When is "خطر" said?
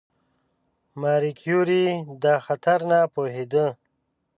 2.45-2.79